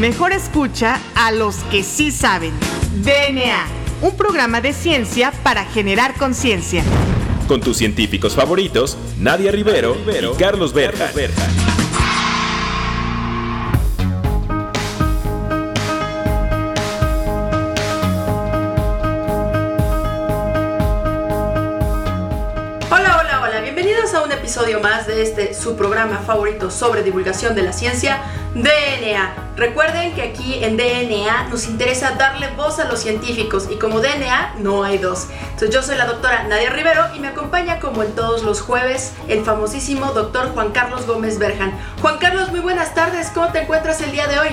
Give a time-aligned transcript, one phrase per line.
[0.00, 2.54] Mejor escucha a los que sí saben.
[3.04, 3.66] DNA,
[4.00, 6.82] un programa de ciencia para generar conciencia.
[7.46, 11.10] Con tus científicos favoritos, Nadia Rivero, y Carlos Berja.
[22.90, 27.54] Hola, hola, hola, bienvenidos a un episodio más de este su programa favorito sobre divulgación
[27.54, 28.22] de la ciencia,
[28.54, 29.49] DNA.
[29.60, 34.54] Recuerden que aquí en DNA nos interesa darle voz a los científicos y como DNA
[34.60, 35.26] no hay dos.
[35.50, 39.12] Entonces yo soy la doctora Nadia Rivero y me acompaña como en todos los jueves
[39.28, 41.78] el famosísimo doctor Juan Carlos Gómez Berjan.
[42.00, 44.48] Juan Carlos, muy buenas tardes, ¿cómo te encuentras el día de hoy?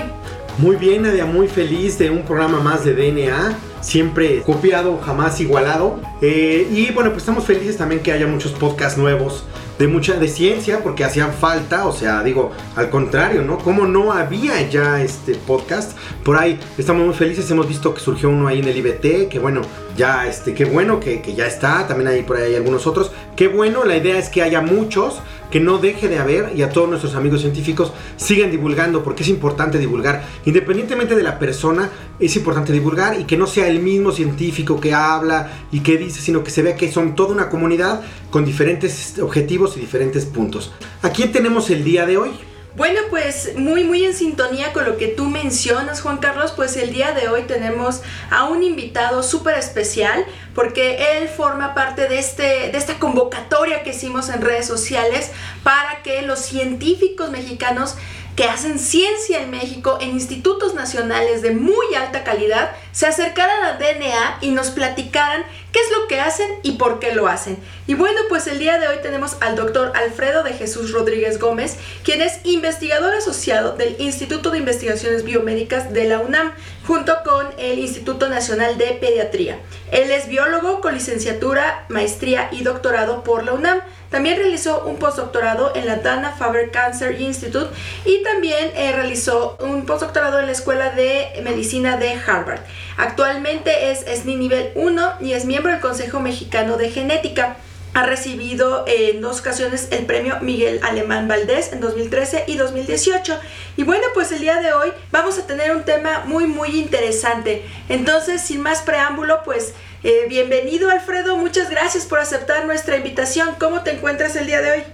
[0.58, 3.56] Muy bien, Nadia, muy feliz de un programa más de DNA.
[3.80, 6.00] Siempre copiado, jamás igualado.
[6.20, 9.44] Eh, y bueno, pues estamos felices también que haya muchos podcasts nuevos
[9.78, 13.58] de mucha de ciencia porque hacían falta, o sea, digo, al contrario, ¿no?
[13.58, 18.28] Como no había ya este podcast, por ahí estamos muy felices, hemos visto que surgió
[18.28, 19.62] uno ahí en el IBT, que bueno,
[19.96, 23.48] ya este, qué bueno que, que ya está, también hay por ahí algunos otros, qué
[23.48, 25.20] bueno, la idea es que haya muchos,
[25.50, 29.28] que no deje de haber y a todos nuestros amigos científicos sigan divulgando porque es
[29.28, 30.24] importante divulgar.
[30.44, 34.94] Independientemente de la persona, es importante divulgar y que no sea el mismo científico que
[34.94, 39.18] habla y que dice, sino que se vea que son toda una comunidad con diferentes
[39.20, 40.72] objetivos y diferentes puntos.
[41.02, 42.30] ¿A quién tenemos el día de hoy?
[42.78, 46.92] Bueno, pues muy muy en sintonía con lo que tú mencionas, Juan Carlos, pues el
[46.92, 52.70] día de hoy tenemos a un invitado súper especial porque él forma parte de, este,
[52.70, 55.32] de esta convocatoria que hicimos en redes sociales
[55.64, 57.96] para que los científicos mexicanos
[58.36, 63.74] que hacen ciencia en México en institutos nacionales de muy alta calidad se acercaran a
[63.74, 67.56] DNA y nos platicaran qué es lo que hacen y por qué lo hacen.
[67.86, 71.76] Y bueno, pues el día de hoy tenemos al doctor Alfredo de Jesús Rodríguez Gómez,
[72.02, 76.52] quien es investigador asociado del Instituto de Investigaciones Biomédicas de la UNAM,
[76.88, 79.60] junto con el Instituto Nacional de Pediatría.
[79.92, 83.80] Él es biólogo con licenciatura, maestría y doctorado por la UNAM.
[84.10, 87.68] También realizó un postdoctorado en la Dana Faber Cancer Institute
[88.06, 92.60] y también eh, realizó un postdoctorado en la Escuela de Medicina de Harvard.
[92.98, 97.56] Actualmente es SNI nivel 1 y es miembro del Consejo Mexicano de Genética.
[97.94, 103.38] Ha recibido en dos ocasiones el premio Miguel Alemán Valdés en 2013 y 2018.
[103.76, 107.64] Y bueno, pues el día de hoy vamos a tener un tema muy, muy interesante.
[107.88, 113.54] Entonces, sin más preámbulo, pues eh, bienvenido Alfredo, muchas gracias por aceptar nuestra invitación.
[113.60, 114.84] ¿Cómo te encuentras el día de hoy?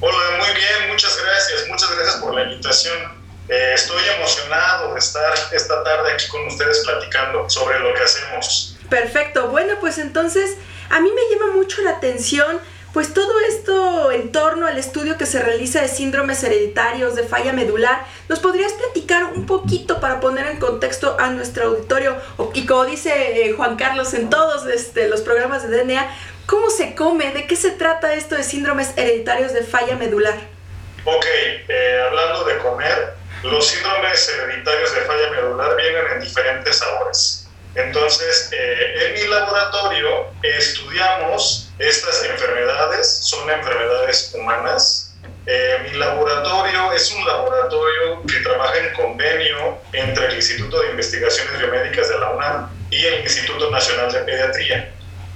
[0.00, 3.23] Hola, muy bien, muchas gracias, muchas gracias por la invitación.
[3.48, 8.76] Eh, estoy emocionado de estar esta tarde aquí con ustedes platicando sobre lo que hacemos.
[8.88, 10.56] Perfecto, bueno, pues entonces
[10.90, 12.60] a mí me llama mucho la atención
[12.94, 17.52] pues todo esto en torno al estudio que se realiza de síndromes hereditarios, de falla
[17.52, 22.16] medular, ¿nos podrías platicar un poquito para poner en contexto a nuestro auditorio?
[22.54, 26.08] Y como dice eh, Juan Carlos en todos este, los programas de DNA,
[26.46, 27.32] ¿cómo se come?
[27.32, 30.38] ¿De qué se trata esto de síndromes hereditarios de falla medular?
[31.04, 37.46] Ok, eh, hablando de comer, los síndromes hereditarios de falla medular vienen en diferentes sabores.
[37.74, 45.14] Entonces, eh, en mi laboratorio estudiamos estas enfermedades, son enfermedades humanas.
[45.46, 51.58] Eh, mi laboratorio es un laboratorio que trabaja en convenio entre el Instituto de Investigaciones
[51.58, 54.90] Biomédicas de la UNAM y el Instituto Nacional de Pediatría.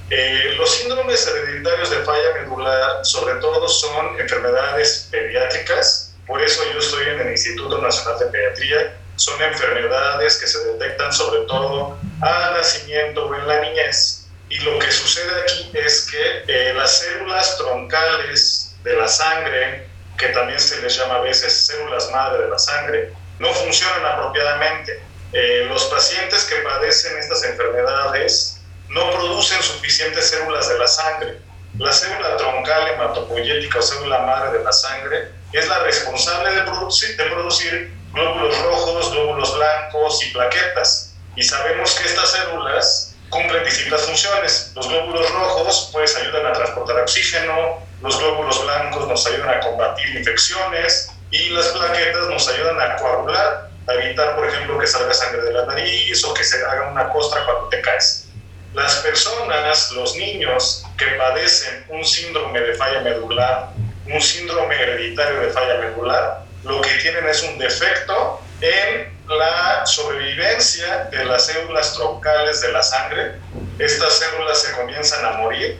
[0.09, 6.77] Eh, los síndromes hereditarios de falla medular sobre todo son enfermedades pediátricas, por eso yo
[6.77, 8.95] estoy en el Instituto Nacional de Pediatría.
[9.15, 14.27] Son enfermedades que se detectan sobre todo al nacimiento o en la niñez.
[14.47, 19.87] Y lo que sucede aquí es que eh, las células troncales de la sangre,
[20.19, 25.01] que también se les llama a veces células madre de la sangre, no funcionan apropiadamente.
[25.33, 31.39] Eh, los pacientes que padecen estas enfermedades no producen suficientes células de la sangre.
[31.77, 37.93] La célula troncal hematopoyética o célula madre de la sangre es la responsable de producir,
[38.13, 41.15] glóbulos rojos, glóbulos blancos y plaquetas.
[41.35, 44.71] Y sabemos que estas células cumplen distintas funciones.
[44.75, 50.15] Los glóbulos rojos pues ayudan a transportar oxígeno, los glóbulos blancos nos ayudan a combatir
[50.15, 55.53] infecciones y las plaquetas nos ayudan a coagular, evitar, por ejemplo, que salga sangre de
[55.53, 58.28] la nariz o que se haga una costra cuando te caes.
[58.73, 63.69] Las personas, los niños que padecen un síndrome de falla medular,
[64.05, 71.05] un síndrome hereditario de falla medular, lo que tienen es un defecto en la sobrevivencia
[71.05, 73.35] de las células troncales de la sangre.
[73.79, 75.79] Estas células se comienzan a morir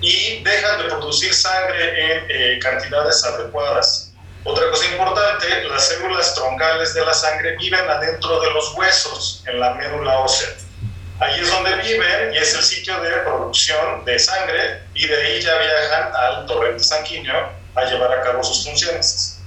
[0.00, 4.12] y dejan de producir sangre en eh, cantidades adecuadas.
[4.44, 9.60] Otra cosa importante, las células troncales de la sangre viven adentro de los huesos, en
[9.60, 10.48] la médula ósea.
[11.20, 15.40] Ahí es donde viven y es el sitio de producción de sangre y de ahí
[15.42, 19.38] ya viajan al torrente sanguíneo a llevar a cabo sus funciones.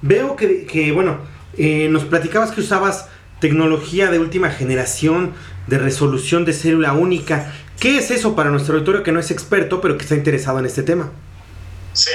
[0.00, 1.20] Veo que, que bueno,
[1.58, 3.08] eh, nos platicabas que usabas
[3.40, 5.34] tecnología de última generación
[5.66, 7.52] de resolución de célula única.
[7.78, 10.66] ¿Qué es eso para nuestro auditorio que no es experto pero que está interesado en
[10.66, 11.12] este tema?
[11.92, 12.10] Sí,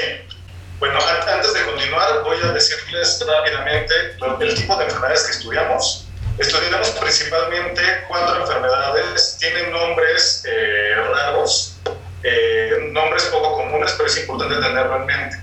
[0.79, 0.97] bueno,
[1.27, 3.93] antes de continuar voy a decirles rápidamente
[4.39, 6.07] el tipo de enfermedades que estudiamos.
[6.41, 11.77] Estudiamos principalmente cuatro enfermedades, tienen nombres eh, raros,
[12.23, 15.37] eh, nombres poco comunes, pero es importante tenerlo en mente.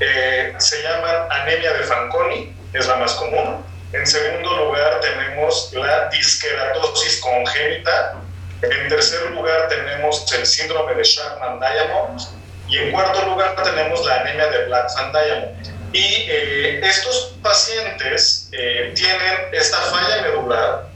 [0.00, 3.64] Eh, se llaman anemia de Fanconi, es la más común.
[3.92, 8.14] En segundo lugar tenemos la disqueratosis congénita.
[8.62, 12.20] En tercer lugar tenemos el síndrome de Chapman-Diamond.
[12.66, 15.81] Y en cuarto lugar tenemos la anemia de Black-Van-Diamond.
[15.92, 20.88] Y eh, estos pacientes eh, tienen esta falla medular,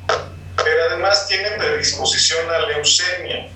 [0.64, 3.48] pero además tienen predisposición a leucemia.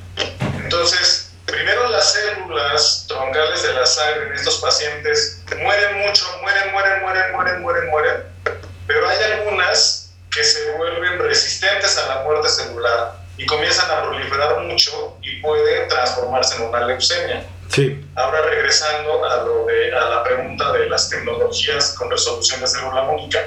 [0.63, 7.01] Entonces, primero las células troncales de la sangre en estos pacientes mueren mucho, mueren, mueren,
[7.01, 8.23] mueren, mueren, mueren, mueren,
[8.87, 14.61] pero hay algunas que se vuelven resistentes a la muerte celular y comienzan a proliferar
[14.61, 17.45] mucho y pueden transformarse en una leucemia.
[17.71, 18.05] Sí.
[18.17, 23.03] Ahora regresando a, lo de, a la pregunta de las tecnologías con resolución de célula
[23.03, 23.39] única.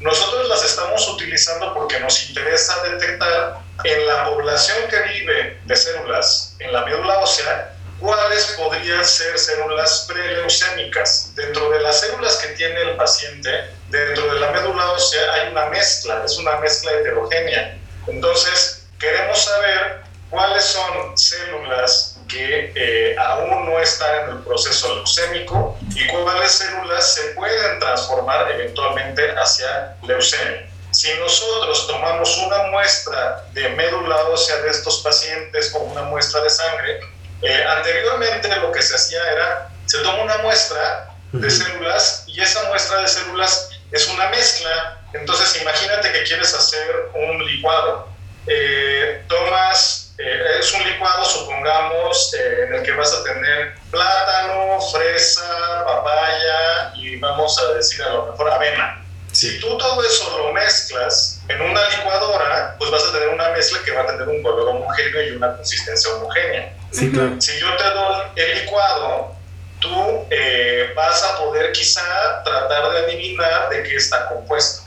[0.00, 6.56] Nosotros las estamos utilizando porque nos interesa detectar en la población que vive de células
[6.58, 11.34] en la médula ósea cuáles podrían ser células preleucémicas.
[11.34, 13.50] Dentro de las células que tiene el paciente,
[13.88, 17.78] dentro de la médula ósea hay una mezcla, es una mezcla heterogénea.
[18.06, 25.78] Entonces, queremos saber cuáles son células que eh, aún no están en el proceso leucémico
[25.94, 30.68] y cuáles células se pueden transformar eventualmente hacia leucemia.
[30.90, 36.50] Si nosotros tomamos una muestra de médula ósea de estos pacientes o una muestra de
[36.50, 37.00] sangre,
[37.42, 42.64] eh, anteriormente lo que se hacía era, se toma una muestra de células y esa
[42.68, 45.02] muestra de células es una mezcla.
[45.12, 48.08] Entonces imagínate que quieres hacer un licuado.
[48.46, 54.80] Eh, tomas eh, es un licuado, supongamos, eh, en el que vas a tener plátano,
[54.80, 59.02] fresa, papaya y vamos a decir a lo mejor avena.
[59.32, 63.80] Si tú todo eso lo mezclas en una licuadora, pues vas a tener una mezcla
[63.84, 66.72] que va a tener un color homogéneo y una consistencia homogénea.
[66.90, 69.36] Si yo te doy el licuado,
[69.80, 74.84] tú eh, vas a poder quizá tratar de adivinar de qué está compuesto.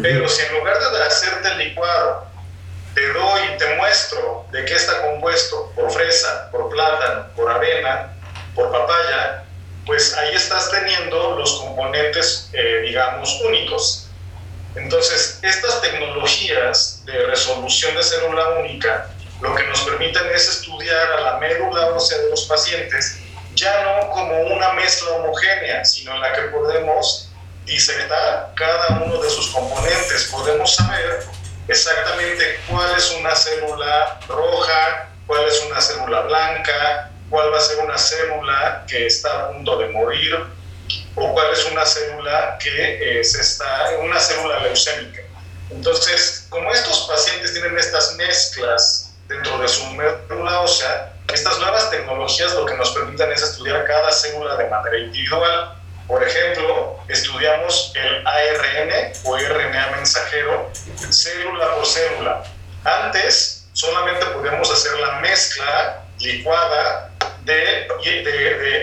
[0.00, 2.31] Pero si en lugar de hacerte el licuado,
[2.94, 8.12] te doy, te muestro de qué está compuesto por fresa, por plátano, por avena,
[8.54, 9.44] por papaya,
[9.86, 14.08] pues ahí estás teniendo los componentes, eh, digamos, únicos.
[14.74, 19.08] Entonces, estas tecnologías de resolución de célula única
[19.40, 23.18] lo que nos permiten es estudiar a la médula ósea de los pacientes
[23.54, 27.28] ya no como una mezcla homogénea, sino en la que podemos
[27.64, 30.28] disectar cada uno de sus componentes.
[30.30, 31.24] Podemos saber
[31.68, 37.78] exactamente cuál es una célula roja, cuál es una célula blanca, cuál va a ser
[37.78, 40.44] una célula que está a punto de morir
[41.14, 45.22] o cuál es una célula que es está, una célula leucémica.
[45.70, 52.52] Entonces, como estos pacientes tienen estas mezclas dentro de su médula ósea, estas nuevas tecnologías
[52.54, 55.81] lo que nos permiten es estudiar cada célula de manera individual
[56.12, 60.70] por ejemplo, estudiamos el ARN o RNA mensajero
[61.08, 62.44] célula por célula.
[62.84, 67.10] Antes solamente podíamos hacer la mezcla licuada
[67.44, 67.88] de,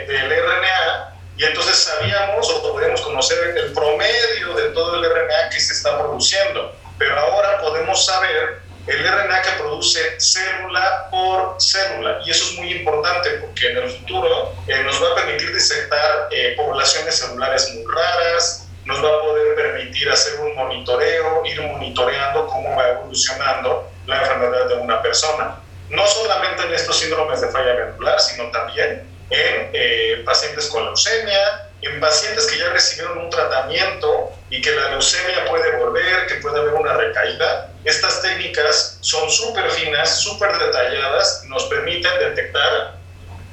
[0.08, 5.60] del RNA y entonces sabíamos o podíamos conocer el promedio de todo el RNA que
[5.60, 6.76] se está produciendo.
[6.98, 12.20] Pero ahora podemos saber el RNA que produce célula por célula.
[12.26, 16.28] Y eso es muy importante porque en el futuro eh, nos va a permitir disectar
[16.32, 22.48] eh, poblaciones celulares muy raras, nos va a poder permitir hacer un monitoreo, ir monitoreando
[22.48, 25.60] cómo va evolucionando la enfermedad de una persona.
[25.90, 31.69] No solamente en estos síndromes de falla medular, sino también en eh, pacientes con leucemia,
[31.82, 36.60] en pacientes que ya recibieron un tratamiento y que la leucemia puede volver, que puede
[36.60, 42.98] haber una recaída, estas técnicas son súper finas, súper detalladas, nos permiten detectar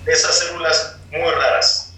[0.06, 1.94] esas células muy raras.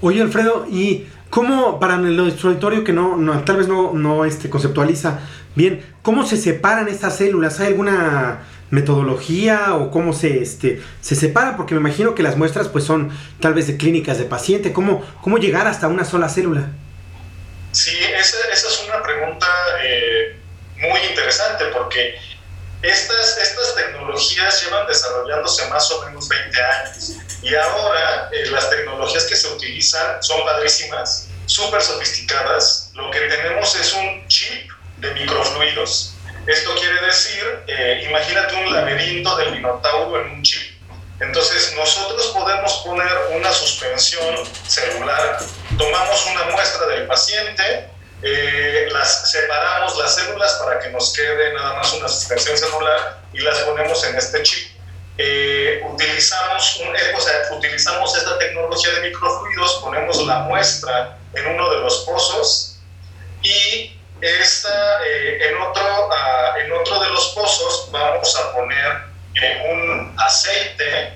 [0.00, 4.50] Oye, Alfredo, ¿y cómo, para el auditorio que no, no, tal vez no, no este,
[4.50, 5.20] conceptualiza
[5.54, 7.60] bien, cómo se separan estas células?
[7.60, 11.56] ¿Hay alguna metodología o cómo se, este, se separa?
[11.56, 14.72] Porque me imagino que las muestras pues son tal vez de clínicas de paciente.
[14.72, 16.68] ¿Cómo, cómo llegar hasta una sola célula?
[17.72, 19.46] Sí, esa, esa es una pregunta
[19.82, 20.38] eh,
[20.78, 22.14] muy interesante porque
[22.82, 29.24] estas, estas tecnologías llevan desarrollándose más o menos 20 años y ahora eh, las tecnologías
[29.24, 32.90] que se utilizan son padrísimas, súper sofisticadas.
[32.94, 36.13] Lo que tenemos es un chip de microfluidos.
[36.46, 40.74] Esto quiere decir, eh, imagínate un laberinto del minotauro en un chip.
[41.20, 44.36] Entonces nosotros podemos poner una suspensión
[44.66, 45.38] celular,
[45.78, 47.88] tomamos una muestra del paciente,
[48.22, 53.38] eh, las separamos las células para que nos quede nada más una suspensión celular y
[53.40, 54.68] las ponemos en este chip.
[55.16, 61.70] Eh, utilizamos, un, o sea, utilizamos esta tecnología de microfluidos, ponemos la muestra en uno
[61.70, 62.80] de los pozos
[63.42, 69.02] y esta, eh, en, otro, uh, en otro de los pozos vamos a poner
[69.34, 71.12] eh, un aceite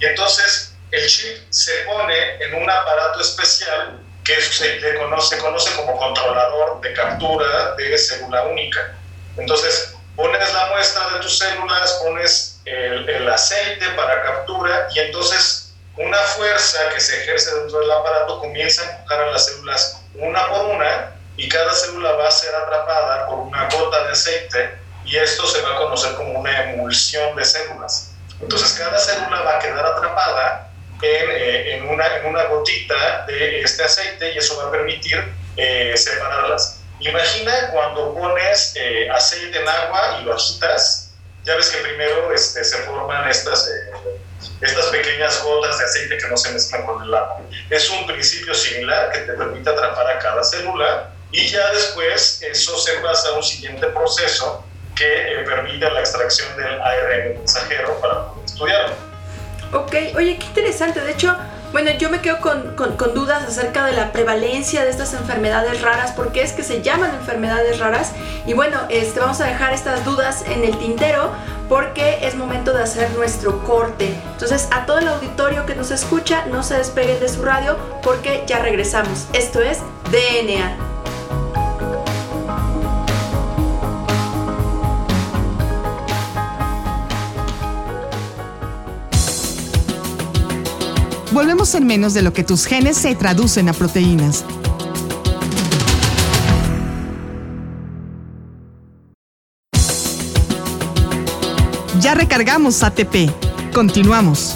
[0.00, 5.74] y entonces el chip se pone en un aparato especial que se le conoce, conoce
[5.76, 8.96] como controlador de captura de célula única.
[9.36, 15.74] Entonces pones la muestra de tus células, pones el, el aceite para captura y entonces
[15.96, 20.48] una fuerza que se ejerce dentro del aparato comienza a empujar a las células una
[20.48, 25.16] por una y cada célula va a ser atrapada por una gota de aceite y
[25.16, 28.12] esto se va a conocer como una emulsión de células.
[28.40, 30.70] Entonces cada célula va a quedar atrapada
[31.02, 35.32] en, eh, en, una, en una gotita de este aceite y eso va a permitir
[35.56, 36.80] eh, separarlas.
[37.00, 41.12] Imagina cuando pones eh, aceite en agua y lo agitas,
[41.44, 43.92] ya ves que primero este, se forman estas, eh,
[44.60, 47.40] estas pequeñas gotas de aceite que no se mezclan con el agua.
[47.68, 52.78] Es un principio similar que te permite atrapar a cada célula y ya después eso
[52.78, 54.64] se pasa a un siguiente proceso
[54.94, 58.94] que eh, permite la extracción del ARN mensajero para poder estudiarlo.
[59.72, 61.00] Ok, oye, qué interesante.
[61.00, 61.36] De hecho,
[61.72, 65.82] bueno, yo me quedo con, con, con, dudas acerca de la prevalencia de estas enfermedades
[65.82, 68.12] raras, por qué es que se llaman enfermedades raras.
[68.46, 71.32] Y bueno, este, vamos a dejar estas dudas en el tintero
[71.68, 74.14] porque es momento de hacer nuestro corte.
[74.34, 78.44] Entonces, a todo el auditorio que nos escucha, no se despeguen de su radio porque
[78.46, 79.26] ya regresamos.
[79.32, 79.80] Esto es
[80.12, 80.93] DNA.
[91.34, 94.44] Volvemos en menos de lo que tus genes se traducen a proteínas.
[102.00, 103.32] Ya recargamos ATP.
[103.74, 104.54] Continuamos.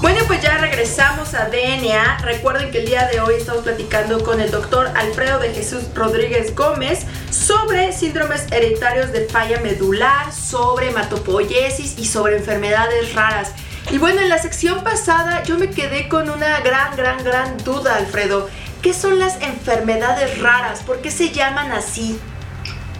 [0.00, 2.22] Bueno, pues ya regresamos a DNA.
[2.22, 6.56] Recuerden que el día de hoy estamos platicando con el doctor Alfredo de Jesús Rodríguez
[6.56, 7.04] Gómez
[7.42, 13.52] sobre síndromes hereditarios de falla medular, sobre hematopoiesis y sobre enfermedades raras.
[13.90, 17.96] Y bueno, en la sección pasada yo me quedé con una gran, gran, gran duda,
[17.96, 18.48] Alfredo.
[18.80, 20.82] ¿Qué son las enfermedades raras?
[20.82, 22.18] ¿Por qué se llaman así?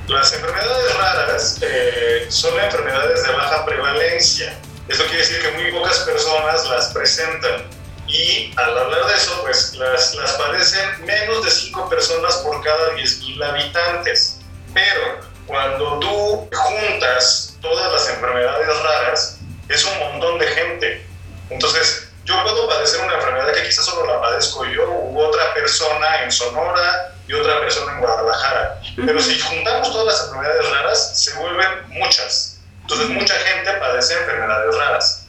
[0.09, 4.59] Las enfermedades raras eh, son enfermedades de baja prevalencia.
[4.89, 7.63] Eso quiere decir que muy pocas personas las presentan.
[8.13, 12.93] Y al hablar de eso, pues las, las padecen menos de 5 personas por cada
[12.93, 14.39] 10.000 habitantes.
[14.75, 21.07] Pero cuando tú juntas todas las enfermedades raras, es un montón de gente.
[21.49, 26.23] Entonces, yo puedo padecer una enfermedad que quizás solo la padezco yo u otra persona
[26.23, 28.79] en Sonora y otra persona en Guadalajara.
[28.95, 32.59] Pero si juntamos todas las enfermedades raras, se vuelven muchas.
[32.83, 35.22] Entonces, mucha gente padece enfermedades raras.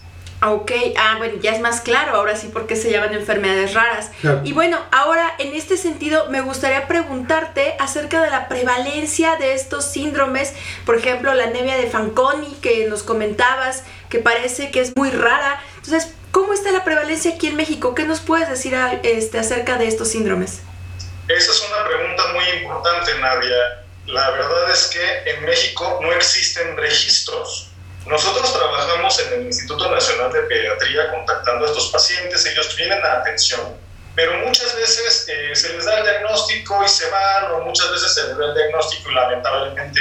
[0.45, 4.12] Ok, ah, bueno, ya es más claro ahora sí por qué se llaman enfermedades raras.
[4.19, 4.41] Claro.
[4.43, 9.85] Y bueno, ahora en este sentido me gustaría preguntarte acerca de la prevalencia de estos
[9.85, 10.53] síndromes,
[10.85, 15.63] por ejemplo, la anemia de Fanconi que nos comentabas, que parece que es muy rara.
[15.77, 17.95] Entonces, ¿cómo está la prevalencia aquí en México?
[17.95, 20.59] ¿Qué nos puedes decir a, este, acerca de estos síndromes?
[21.29, 23.85] Esa es una pregunta muy importante, Nadia.
[24.07, 27.69] La verdad es que en México no existen registros
[28.05, 28.72] nosotros trabajamos
[29.03, 33.77] en el Instituto Nacional de Pediatría contactando a estos pacientes, ellos vienen a atención,
[34.15, 38.13] pero muchas veces eh, se les da el diagnóstico y se van, o muchas veces
[38.13, 40.00] se les da el diagnóstico y lamentablemente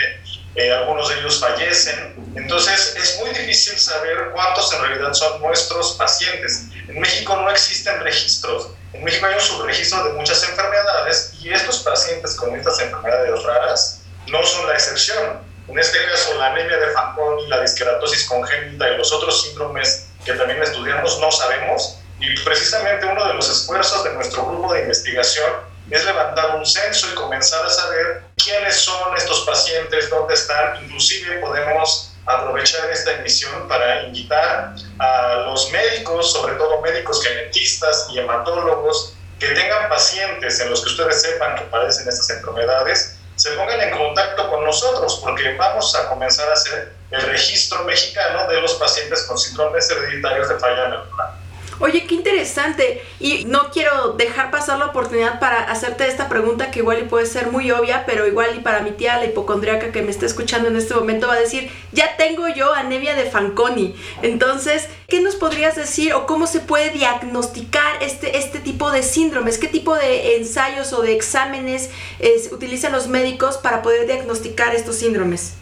[0.54, 2.14] eh, algunos de ellos fallecen.
[2.36, 6.66] Entonces es muy difícil saber cuántos en realidad son nuestros pacientes.
[6.88, 8.68] En México no existen registros.
[8.92, 14.02] En México hay un subregistro de muchas enfermedades y estos pacientes con estas enfermedades raras
[14.28, 15.51] no son la excepción.
[15.68, 20.32] En este caso, la anemia de Fanconi, la disqueratosis congénita y los otros síndromes que
[20.34, 21.98] también estudiamos no sabemos.
[22.20, 25.50] Y precisamente uno de los esfuerzos de nuestro grupo de investigación
[25.90, 30.84] es levantar un censo y comenzar a saber quiénes son estos pacientes, dónde están.
[30.84, 38.20] Inclusive podemos aprovechar esta emisión para invitar a los médicos, sobre todo médicos genetistas y
[38.20, 43.80] hematólogos, que tengan pacientes en los que ustedes sepan que padecen estas enfermedades, se pongan
[43.80, 48.74] en contacto con nosotros porque vamos a comenzar a hacer el registro mexicano de los
[48.74, 51.41] pacientes con síndromes hereditarios de falla neuronal.
[51.82, 53.02] Oye, qué interesante.
[53.18, 57.26] Y no quiero dejar pasar la oportunidad para hacerte esta pregunta que igual y puede
[57.26, 60.68] ser muy obvia, pero igual y para mi tía, la hipocondriaca que me está escuchando
[60.68, 63.96] en este momento, va a decir, ya tengo yo anemia de Fanconi.
[64.22, 69.58] Entonces, ¿qué nos podrías decir o cómo se puede diagnosticar este, este tipo de síndromes?
[69.58, 71.90] ¿Qué tipo de ensayos o de exámenes
[72.52, 75.54] utilizan los médicos para poder diagnosticar estos síndromes?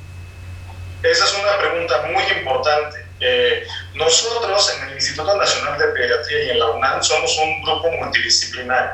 [1.02, 3.09] Esa es una pregunta muy importante.
[3.20, 7.90] Eh, nosotros en el Instituto Nacional de Pediatría y en la UNAM somos un grupo
[7.90, 8.92] multidisciplinario.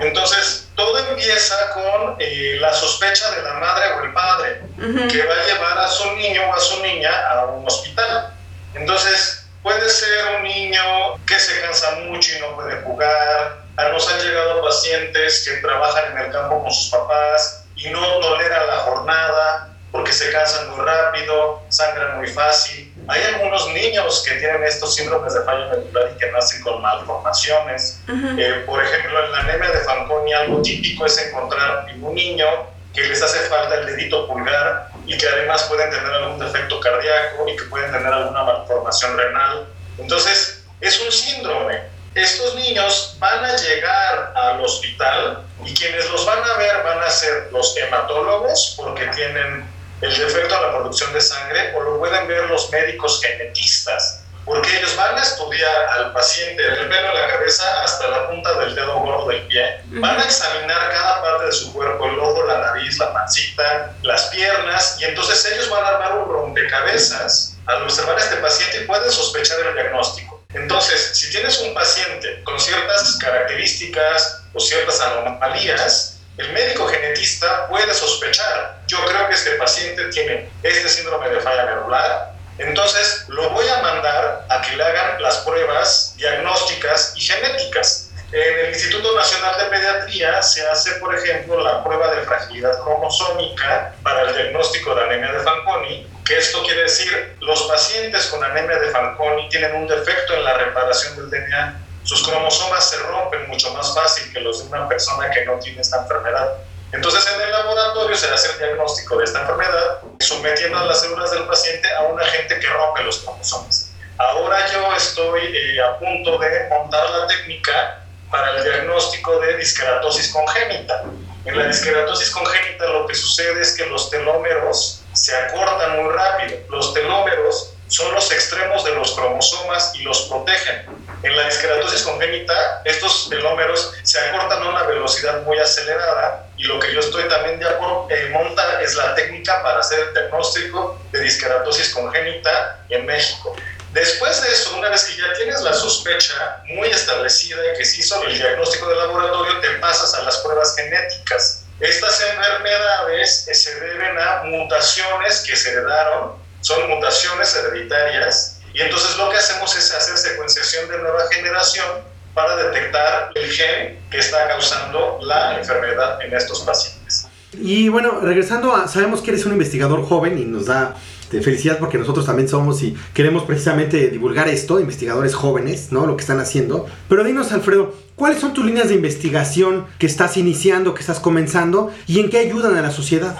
[0.00, 4.62] Entonces, todo empieza con eh, la sospecha de la madre o el padre
[5.10, 8.32] que va a llevar a su niño o a su niña a un hospital.
[8.74, 10.82] Entonces, puede ser un niño
[11.26, 13.64] que se cansa mucho y no puede jugar.
[13.76, 18.20] A nos han llegado pacientes que trabajan en el campo con sus papás y no
[18.20, 22.92] tolera la jornada porque se cansan muy rápido, sangran muy fácil.
[23.06, 28.00] Hay algunos niños que tienen estos síndromes de falla medular y que nacen con malformaciones.
[28.08, 32.46] Eh, por ejemplo, en la anemia de Fanconi algo típico es encontrar en un niño
[32.94, 37.48] que les hace falta el dedito pulgar y que además pueden tener algún defecto cardíaco
[37.48, 39.66] y que pueden tener alguna malformación renal.
[39.98, 41.82] Entonces, es un síndrome.
[42.14, 47.10] Estos niños van a llegar al hospital y quienes los van a ver van a
[47.10, 49.68] ser los hematólogos porque tienen
[50.04, 54.76] el defecto a la producción de sangre o lo pueden ver los médicos genetistas, porque
[54.76, 58.74] ellos van a estudiar al paciente del pelo de la cabeza hasta la punta del
[58.74, 62.58] dedo gordo del pie, van a examinar cada parte de su cuerpo, el ojo, la
[62.58, 68.18] nariz, la pancita, las piernas, y entonces ellos van a armar un rompecabezas al observar
[68.18, 70.42] a este paciente y pueden sospechar el diagnóstico.
[70.52, 77.94] Entonces, si tienes un paciente con ciertas características o ciertas anomalías, el médico genetista puede
[77.94, 83.68] sospechar, yo creo que este paciente tiene este síndrome de falla medular, entonces lo voy
[83.68, 88.10] a mandar a que le hagan las pruebas diagnósticas y genéticas.
[88.32, 93.94] En el Instituto Nacional de Pediatría se hace, por ejemplo, la prueba de fragilidad cromosómica
[94.02, 98.78] para el diagnóstico de anemia de Fanconi, que esto quiere decir, los pacientes con anemia
[98.78, 103.72] de Fanconi tienen un defecto en la reparación del DNA sus cromosomas se rompen mucho
[103.72, 106.54] más fácil que los de una persona que no tiene esta enfermedad.
[106.92, 111.30] Entonces en el laboratorio se hace el diagnóstico de esta enfermedad sometiendo a las células
[111.32, 113.90] del paciente a un agente que rompe los cromosomas.
[114.18, 120.32] Ahora yo estoy eh, a punto de montar la técnica para el diagnóstico de disqueratosis
[120.32, 121.04] congénita.
[121.46, 126.58] En la disqueratosis congénita lo que sucede es que los telómeros se acortan muy rápido.
[126.68, 130.86] Los telómeros son los extremos de los cromosomas y los protegen.
[131.24, 136.78] En la disqueratosis congénita, estos telómeros se acortan a una velocidad muy acelerada y lo
[136.78, 141.00] que yo estoy también de acuerdo en montar es la técnica para hacer el diagnóstico
[141.12, 143.56] de disqueratosis congénita en México.
[143.92, 148.00] Después de eso, una vez que ya tienes la sospecha muy establecida y que se
[148.00, 151.64] hizo el diagnóstico de laboratorio, te pasas a las pruebas genéticas.
[151.80, 159.30] Estas enfermedades se deben a mutaciones que se heredaron son mutaciones hereditarias y entonces lo
[159.30, 161.86] que hacemos es hacer secuenciación de nueva generación
[162.34, 167.28] para detectar el gen que está causando la enfermedad en estos pacientes.
[167.52, 170.96] Y bueno, regresando a, sabemos que eres un investigador joven y nos da
[171.42, 176.06] felicidad porque nosotros también somos y queremos precisamente divulgar esto, investigadores jóvenes, ¿no?
[176.06, 176.86] Lo que están haciendo.
[177.08, 181.92] Pero dinos, Alfredo, ¿cuáles son tus líneas de investigación que estás iniciando, que estás comenzando
[182.06, 183.36] y en qué ayudan a la sociedad?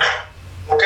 [0.68, 0.82] Ok,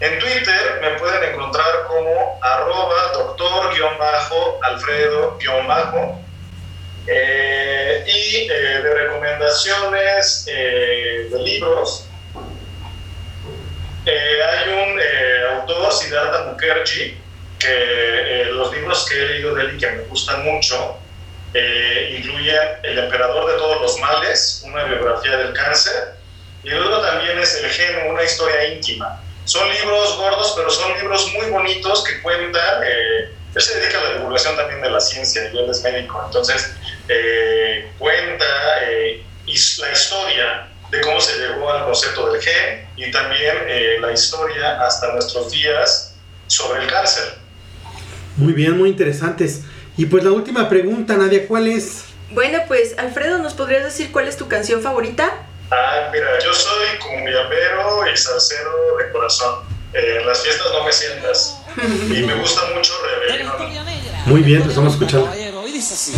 [0.00, 5.38] En Twitter me pueden encontrar como arroba doctor-alfredo-
[7.06, 12.06] eh, y eh, de recomendaciones eh, de libros
[14.04, 17.16] eh, hay un eh, autor, Siddhartha Mukherjee,
[17.58, 20.98] que eh, los libros que he leído de él y que me gustan mucho
[21.54, 26.14] incluyen El emperador de todos los males, una biografía del cáncer,
[26.64, 29.20] y el otro también es El gen, una historia íntima.
[29.44, 32.82] Son libros gordos, pero son libros muy bonitos que cuentan.
[32.84, 36.74] él se dedica a la divulgación también de la ciencia, y él es médico, entonces
[37.98, 38.46] cuenta
[39.46, 44.82] la historia de cómo se llegó al concepto del gen y también eh, la historia
[44.82, 46.14] hasta nuestros días
[46.46, 47.38] sobre el cáncer.
[48.36, 49.62] Muy bien, muy interesantes.
[49.96, 52.04] Y pues la última pregunta, Nadia, ¿cuál es?
[52.30, 55.32] Bueno, pues Alfredo, ¿nos podrías decir cuál es tu canción favorita?
[55.70, 59.60] Ah, mira, yo soy cumbiambero y salsero de corazón.
[59.94, 61.58] Eh, en las fiestas no me sientas.
[62.10, 63.50] y me gusta mucho Rebelión.
[64.26, 65.22] Muy bien, pues vamos a escuchar.
[65.22, 66.12] Hoy dice así.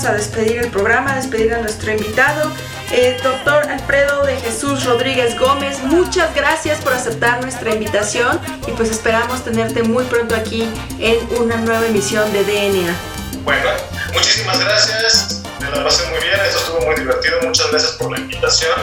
[0.00, 2.50] Regresamos a despedir el programa, a despedir a nuestro invitado,
[2.92, 5.78] eh, doctor Alfredo de Jesús Rodríguez Gómez.
[5.82, 11.56] Muchas gracias por aceptar nuestra invitación y pues esperamos tenerte muy pronto aquí en una
[11.56, 12.94] nueva emisión de DNA.
[13.44, 13.70] Bueno,
[14.12, 18.18] muchísimas gracias, me la pasé muy bien, esto estuvo muy divertido, muchas gracias por la
[18.18, 18.78] invitación.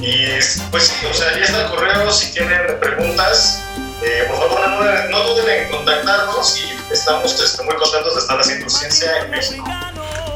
[0.00, 0.28] Y
[0.70, 3.62] pues sí, o sea, ahí está el correo, si tienen preguntas,
[4.02, 8.40] eh, por favor no, no, duden en contactarnos y estamos este, muy contentos de estar
[8.40, 9.64] haciendo ciencia en México.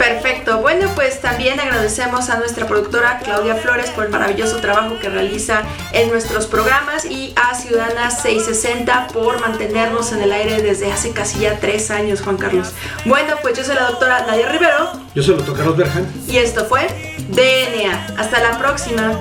[0.03, 0.59] Perfecto.
[0.59, 5.63] Bueno, pues también agradecemos a nuestra productora Claudia Flores por el maravilloso trabajo que realiza
[5.93, 11.39] en nuestros programas y a Ciudadana 660 por mantenernos en el aire desde hace casi
[11.39, 12.73] ya tres años, Juan Carlos.
[13.05, 14.91] Bueno, pues yo soy la doctora Nadia Rivero.
[15.15, 16.13] Yo soy el doctor Carlos Berjan.
[16.27, 18.17] Y esto fue DNA.
[18.19, 19.21] Hasta la próxima.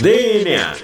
[0.00, 0.83] DNA.